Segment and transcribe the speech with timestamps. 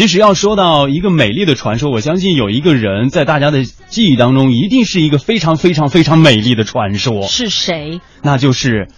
[0.00, 8.00] 其实要说到一个美丽的传说，我相信有一个人在大家的记忆当中，一定是一个非常非常非常美丽的传说，是谁？
[8.22, 8.88] 那就是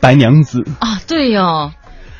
[0.00, 0.64] 白娘子。
[0.80, 1.72] 啊，对哟、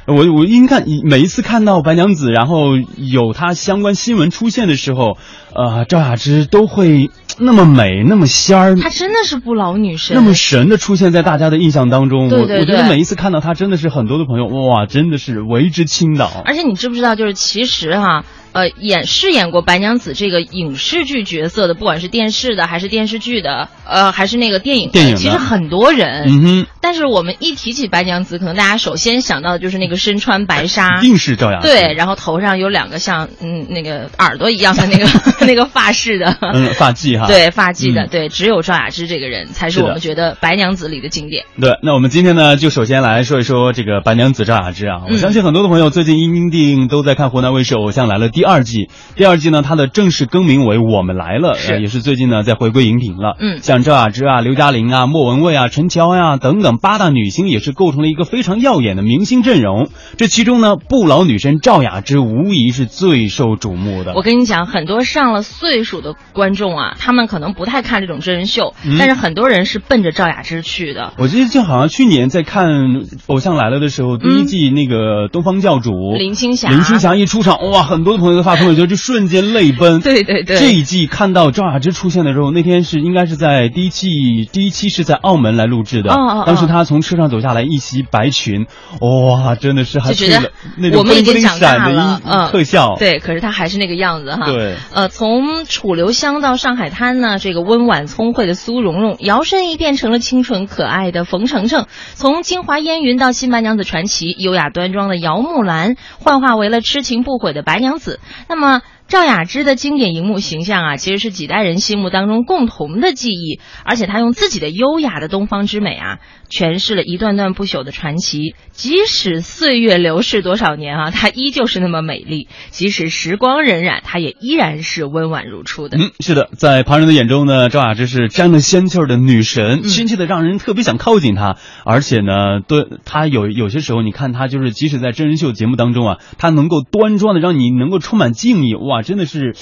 [0.06, 5.18] 我我应该每一次看到白娘子，然后有她相关新闻出现的时候，
[5.52, 12.28] 呃，赵雅芝都会那么美，那么仙儿，她真的是不老女神，那么神的出现在大家的印象当中。
[12.28, 16.30] 对对我我觉得每一次看到她，真的是很多的朋友哇，真的是为之倾倒。
[16.44, 18.24] 而且你知不知道，就是其实哈、
[18.56, 26.24] 呃，演饰演过白娘子这个影视剧角色的，不管是电视的还是电视剧的，呃，还是那个电影的，电影其实很多人。
[26.26, 31.68] 嗯哼，但是我们一提起白娘子，可能大家首先想到的就是那个身穿白纱一，定是赵雅芝。
[31.68, 35.06] 对，然后头上有两个像嗯那个耳朵一样的那个
[35.46, 37.26] 那个发饰的，嗯，发髻哈。
[37.26, 41.44] 对发髻的，嗯对，只有赵雅芝这个人才是我们觉得白娘子里的经典。
[41.60, 45.02] 对，那我们今天呢，就首先来说一说这个白娘子赵雅芝啊。
[45.06, 48.88] 我嗯相信很多的朋友最近一定都在看湖南卫视《偶像来了》第二季。
[49.16, 53.36] 第二季呢，它的正式更名为《我们来了》，也是最近呢在回归荧屏了。
[53.38, 59.88] 嗯像赵雅芝啊、刘嘉玲啊、莫文蔚啊、陈乔恩啊等等八大女星，也是构成了一个非常耀眼的明星阵容。
[60.16, 64.12] 这其中呢，不老女神赵雅芝无疑是最受瞩目的。
[64.14, 71.12] 我跟你讲，很多上了岁数的观众啊，他们可能不太看这种真人秀，嗯但是很多人是奔着赵雅芝去的。
[71.18, 72.68] 我记得就好像去年在看
[73.26, 80.00] 《偶像来了》的时候，第一季那个东方教主嗯林青霞林青霞一出场，哇，很多的朋友都发朋友圈，就瞬间泪奔。
[80.06, 84.08] 对对对这一季看到赵雅芝出现的时候，那天是应该是在第一季
[84.52, 86.12] 第一期是在澳门来录制的。
[86.12, 88.66] 哦哦哦当时她从车上走下来，一袭白裙，
[89.00, 92.96] 哇，真的是还就觉得那种我们已冰冰经闪的特效。
[92.98, 94.46] 对，可是她还是那个样子哈。
[94.46, 108.20] 对呃，从楚留香到上海滩呢，这个温婉聪慧的苏蓉蓉，摇身一变成了清纯可爱的冯程程；从京华烟云到新白娘子传奇，优雅端庄的姚木兰幻化为了痴情不悔的白娘子。
[108.48, 108.82] 那么。
[109.08, 116.18] 赵雅芝的经典荧幕形象啊，其实是几代人心目当中共同的记忆，而且她用自己的优雅的东方之美啊，
[116.50, 118.56] 诠释了一段段不朽的传奇。
[118.72, 125.98] 即使岁月流逝多少年啊，她依旧是那么美丽；即使时光荏苒，她也依然是温婉如初的。
[125.98, 131.56] 嗯，是的，在旁人的眼中呢，赵雅芝是沾了仙气儿的女神，嗯亲切的让人特别想靠近她。
[131.84, 139.54] 而且呢，对她有有些时候，你看她就是，即使在真人秀节目当中啊，她能够端庄的让你能够充满敬意，哇，啊真的是。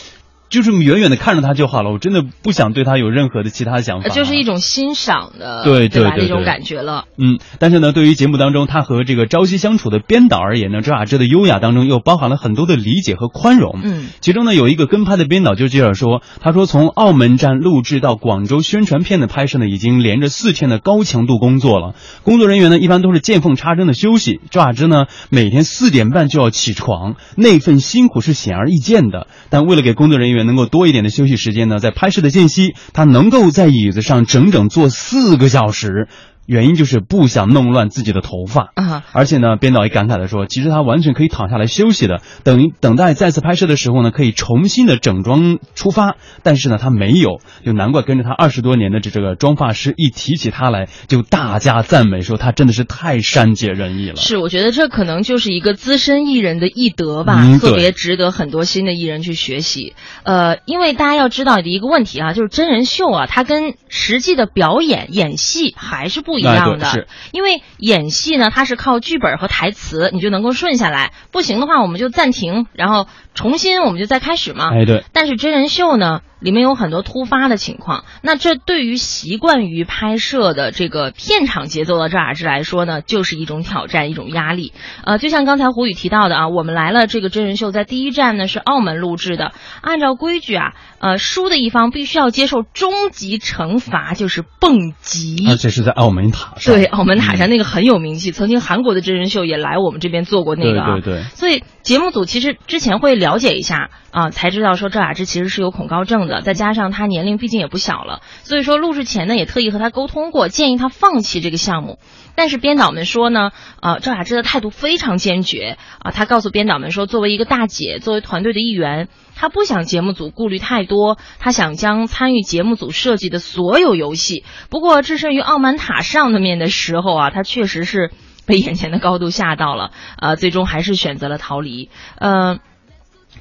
[0.49, 4.09] 就是远远的看着他就好了，我真的不想对他有任何的其他想法。
[4.09, 6.11] 呃就是一种欣赏的，对对吧？
[6.11, 7.07] 对对那种对感觉了。
[7.19, 13.81] 嗯，但是呢，对于节目当中他和这个朝夕相处的编导而言呢，周雅芝的优雅当中又包含了很多的理解和宽容。
[13.83, 21.95] 嗯，其中呢有一个跟拍的编导就介绍说，他说从澳门站录制到广州宣传片的拍摄呢，已经连着四天的高强度工作了。
[22.23, 29.27] 工作人员呢一般都是见缝插针的休息，周雅芝呢每天四点半就要起床，那份辛苦是显而易见的。
[29.51, 36.09] 但为了给工作人员能够多一点的休息时间呢，在拍摄的间隙，他能够在椅子上整整坐四个小时。
[36.47, 46.17] 原因就是不想弄乱自己的头发啊，而且呢，编导也感慨的说，其实他完全可以躺下来休息的，等等待再次拍摄的时候呢，可以重新的整装出发。
[46.43, 54.17] 但是呢，他没有，就难怪跟着他二十多年的这这个妆发师一提起他来，就大加赞美，说他真的是太善解人意了。
[54.17, 59.95] 是，我觉得这可能就是一个资深艺人的艺德吧，嗯特别值得很多新的艺人去学习。
[60.25, 67.07] 呃，因为大家要知道的一个问题啊，就是真人秀啊，它跟实际的表演演戏还是不一样的。
[67.33, 71.13] 因为演戏呢，它是靠剧本和台词，你就能够顺下来。
[71.33, 74.71] 不行的话，我们就暂停，然后重新我们就再开始嘛。
[74.73, 84.73] 哎，对，但是真人秀呢，里面有很多突发的情况，那这对于习惯于拍摄的这个片场节奏的赵雅芝来说呢，就是一种挑战，一种压力。
[85.05, 95.47] 呃，就像刚才胡宇提到的啊，我们来了这个真人秀在第一站呢是澳门录制的，按照规矩啊，呃，输的一方必须要接受终极惩罚，就是蹦极。
[95.49, 96.75] 而且是在澳门塔上。
[96.75, 100.95] 对，澳门塔上嗯那个很有名气，曾经韩国的真人秀也来我们这边做过那个啊。
[100.95, 111.99] 对对对所以节目组其实之前会了解一下啊，才知道说赵雅芝其实是有恐高症的，再加上她年龄毕竟也不小了，所以说录制前呢也特意和她沟通过，建议她放弃这个项目。
[112.37, 124.45] 但是编导们说呢，呃，赵雅芝的态度非常坚决啊，她告诉编导们说，作为一个大姐，作为团队的一员，他不想节目组顾虑太多，他想将参与节目组设计的所有游戏。
[124.71, 128.11] 不过置身于澳门塔上的面的时候啊，他确实是
[128.47, 131.91] 被眼前的高度吓到了，呃，最终还是选择了逃离。
[132.19, 132.61] 嗯，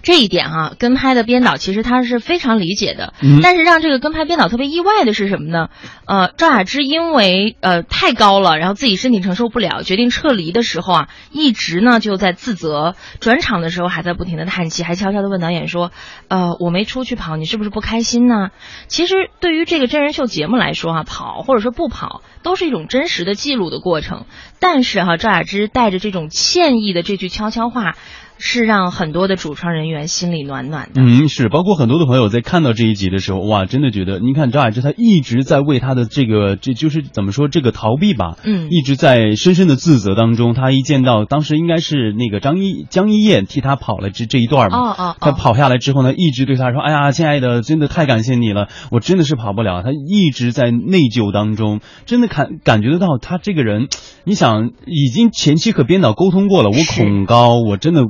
[0.03, 3.13] 这一点哈、跟拍的编导 其实他是非常理解的。
[3.21, 5.69] 嗯但是让这个跟拍编导特别意外的是什么呢？
[6.05, 12.95] 呃，赵雅芝因为呃太高了，然后自己身体承受不了，决定撤离的时候啊，一直呢就在自责。
[13.21, 15.91] 转场的时候还在不停的叹气，还悄悄的问导演说
[16.27, 18.49] ：“呃，我没出去跑，你是不是不开心呢？”
[18.87, 24.25] 其实对于这个真人秀节目来说啊，跑或者说不跑都是一种真实的记录的过程。
[24.59, 27.95] 但是哈、赵雅芝带着这种歉意的这句悄悄话，
[28.45, 31.01] 是让很多的主创人员心里暖暖的。
[31.01, 40.53] 嗯，是，包括很多的朋友在看到这一集的时候，哇，真的觉得，你看张雅芝她一直在为她的这个，这就是怎么说这个逃避吧，嗯一直在深深的自责当中。
[40.53, 53.87] 她一见到当时应该是那个张一江一燕替她跑了这这一段嘛，哦哦她，跑下来之后呢，一直对她说：“哎呀，亲爱的，真的太感谢你了，我真的是跑不了。”她一直在内疚当中，真的感感觉得到她这个人，
[54.25, 58.03] 你想已经前期和编导沟通过了，我恐高，我真的。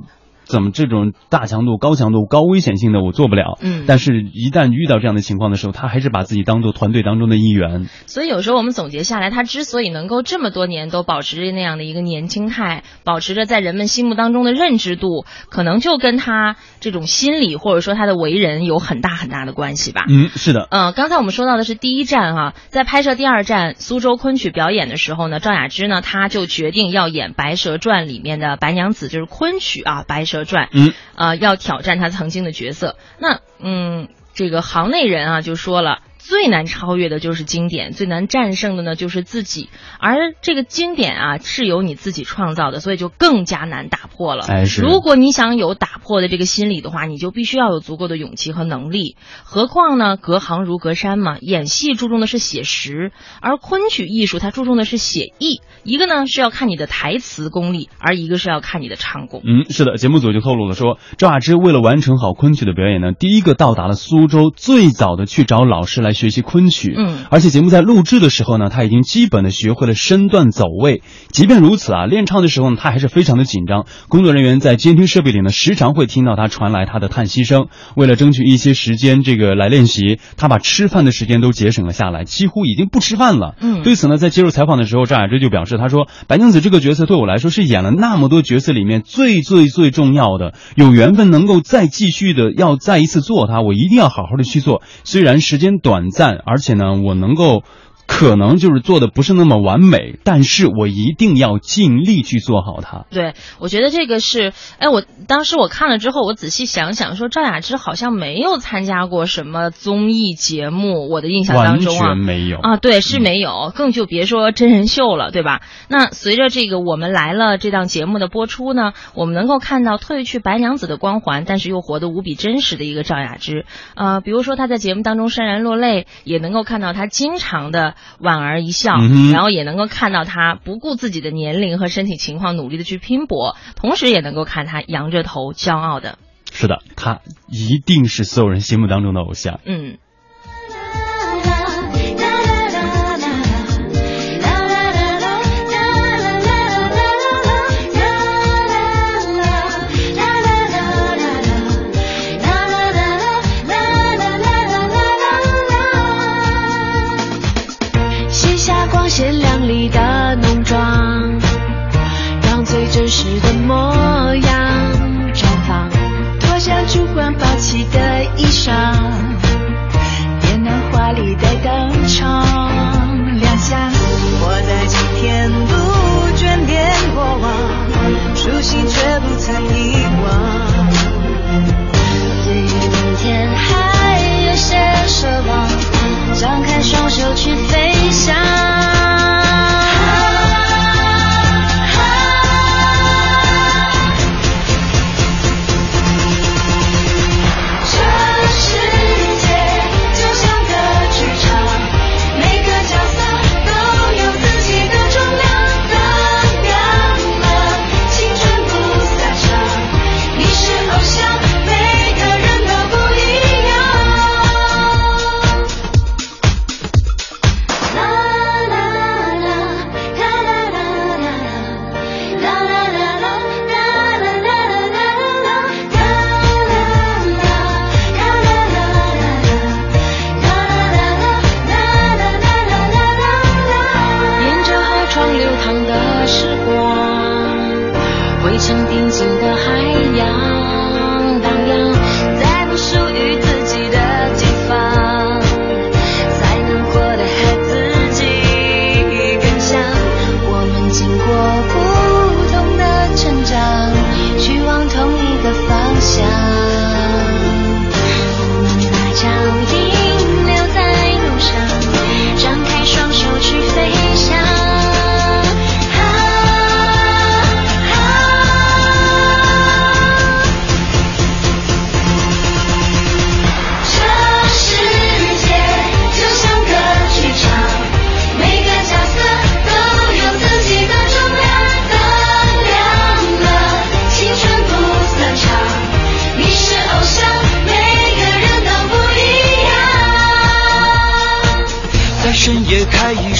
[0.45, 3.57] 怎么这种大强度、高强度、高危险性的我做不了？
[3.62, 7.88] 嗯但是，一旦遇到这样的情况的时候，他还是把自己当做团队当中的一员。
[8.07, 20.06] 所以有时候我们总结下来，他之所以能够这么多年都保持着那样的一个年轻态，保持着在人们心目当中的认知度，可能就跟他这种心理或者说他的为人有很大很大的关系吧。
[20.10, 30.65] 嗯，是的，嗯，刚才我们说到的是第一站哈、在拍摄第二站苏州昆曲表演的时候呢，赵雅芝呢，她就决定要演《白蛇传》里面的白娘子，就是昆曲啊，《白蛇传》。
[30.71, 32.97] 嗯，呃，要挑战他曾经的角色。
[33.19, 36.00] 那嗯，这个行内人啊就说了。
[36.44, 44.45] 最难超越的就是经典，最难战胜的呢就是自己，而这个经典啊是由你自己创造的，所以就更加难打破了。
[44.81, 49.16] 如果你想有打破的这个心理的话，你就必须要有足够的勇气和能力。
[49.45, 51.38] 何况呢，隔行如隔山嘛。
[51.40, 55.62] 演戏注重的是写实，而昆曲艺术它注重的是写意。
[55.86, 59.42] 一个呢是要看你的台词功力，而一个是要看你的唱功。
[59.46, 66.94] 嗯，是的，节目组就透露了说，赵雅芝为了完成好昆曲的表演呢，第一个到达了苏州，最早的去找老师来学习昆曲。
[66.97, 71.01] 嗯而且节目在录制的时候呢，他已经基本的学会了身段走位。
[71.31, 73.85] 即便如此啊，练唱的时候呢，他还是非常的紧张。
[74.09, 77.68] 工作人员在监听设备里呢，时常会听到他传来他的叹息声。
[77.95, 83.56] 为了争取一些时间这个来练习，他把吃饭的时间都节省了下来，几乎已经不吃饭了。
[83.62, 94.81] 嗯对此呢，在接受采访的时候，赵雅芝就表示，她说：“白娘子这个角色对我来说是演了那么多角色里面最最最重要的，有缘分能够再继续的要再一次做它，我一定要好好的去做。
[95.03, 97.64] 虽然时间短暂，而且呢，我能够。”
[98.05, 103.05] 可能就是做的不是那么完美，但是我一定要尽力去做好它。
[103.09, 115.61] 对，我觉得这个是，哎，我当时我看了之后，我仔细想想，说赵雅芝好像没有参加过什么综艺节目，我的印象当中啊全，没有啊，对，是没有，更就别说真人秀了，对吧？
[115.88, 123.65] 那随着这个我们来了这档节目的播出呢，我们能够看到褪去白娘子的光环，但是又活得无比真实的一个赵雅芝。
[123.95, 136.18] 呃，比如说她在节目当中潸然落泪，也能够看到她经常的莞尔一笑，嗯然后也能够看到他不顾自己的年龄和身体情况，努力的去拼搏，同时也能够看他扬着头骄傲的，
[136.51, 139.60] 是的，他一定是所有人心目当中的偶像。
[139.66, 139.98] 嗯。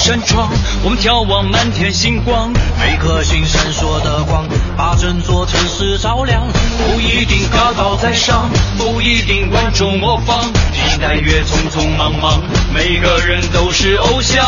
[0.04, 0.50] 扇窗，
[0.82, 4.46] 我们眺望满天星光，每颗星闪烁的光，
[4.76, 6.42] 把整座城市照亮。
[6.76, 10.42] 不一定高高在上，不一定万众模仿，
[10.74, 12.38] 时代越匆匆忙忙，
[12.74, 14.44] 每个人都是偶像。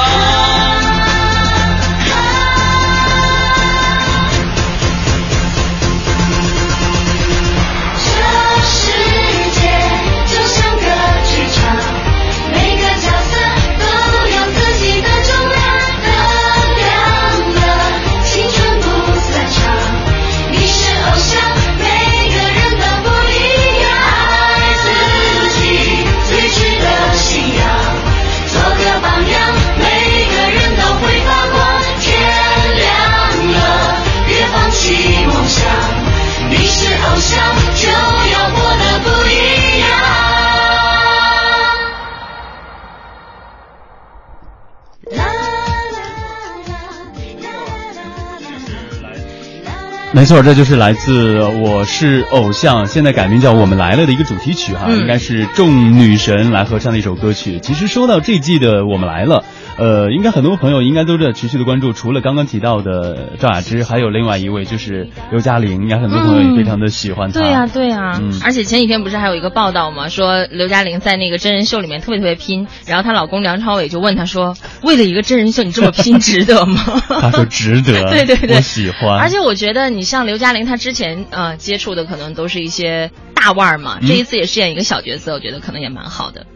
[50.16, 57.61] 没错，这就是来自《我是偶像》，现在改名叫《我们来了》的一个主题曲哈，嗯应该是众女神来合唱的一首歌曲。
[57.61, 59.44] 其实说到这季的《我们来了》，
[59.76, 67.38] 呃，应该很多朋友应该都在持续的关注，除了刚刚提到的赵雅芝，还有另外一位就是刘嘉玲，应该很多朋友也非常的喜欢她。
[67.38, 70.08] 对呀、对呀、嗯而且前几天不是还有一个报道吗？
[70.08, 76.80] 说刘嘉玲在那个真人秀里面特别特别拼，然后她老公梁朝伟就问她说：“为了一个真人秀，你这么拼，值得吗？”
[77.20, 79.18] 她说值得， 对对对，我喜欢。
[79.20, 86.46] 而且我觉得你像刘嘉玲，她之前呃接触的可能都是一些大腕儿嘛，嗯这一次也饰演一个小角色，我觉得可能也蛮好的。